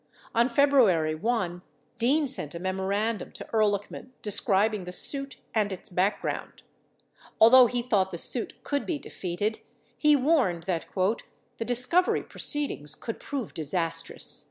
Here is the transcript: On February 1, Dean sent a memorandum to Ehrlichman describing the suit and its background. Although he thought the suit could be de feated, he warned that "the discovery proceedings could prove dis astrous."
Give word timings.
On 0.33 0.49
February 0.49 1.13
1, 1.13 1.61
Dean 1.99 2.25
sent 2.25 2.55
a 2.55 2.59
memorandum 2.59 3.31
to 3.33 3.45
Ehrlichman 3.53 4.09
describing 4.23 4.85
the 4.85 4.91
suit 4.91 5.37
and 5.53 5.71
its 5.71 5.89
background. 5.89 6.63
Although 7.39 7.67
he 7.67 7.83
thought 7.83 8.09
the 8.09 8.17
suit 8.17 8.63
could 8.63 8.87
be 8.87 8.97
de 8.97 9.11
feated, 9.11 9.59
he 9.95 10.15
warned 10.15 10.63
that 10.63 10.87
"the 10.95 11.65
discovery 11.65 12.23
proceedings 12.23 12.95
could 12.95 13.19
prove 13.19 13.53
dis 13.53 13.75
astrous." 13.75 14.39